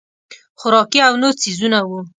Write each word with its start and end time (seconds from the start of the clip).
خوراکي 0.59 0.99
او 1.07 1.13
نور 1.21 1.33
څیزونه 1.41 1.79
وو. 1.87 1.99